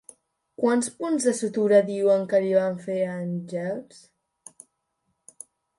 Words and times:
Quants 0.61 0.87
punts 1.01 1.27
de 1.29 1.33
sutura 1.41 1.81
diuen 1.91 2.25
que 2.33 2.41
li 2.47 2.51
van 2.59 2.81
fer 2.87 2.97
a 3.05 3.21
Engels? 3.27 4.03